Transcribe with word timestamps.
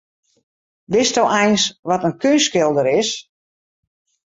Witsto 0.93 1.25
eins 1.41 1.63
wat 1.87 2.05
in 2.07 2.15
keunstskilder 2.21 2.87
is? 2.99 3.09